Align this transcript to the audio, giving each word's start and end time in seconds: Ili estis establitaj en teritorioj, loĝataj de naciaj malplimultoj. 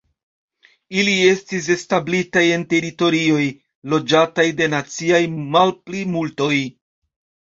Ili 0.99 1.11
estis 1.31 1.65
establitaj 1.73 2.43
en 2.53 2.63
teritorioj, 2.71 3.43
loĝataj 3.93 4.45
de 4.61 4.69
naciaj 4.77 5.21
malplimultoj. 5.57 6.57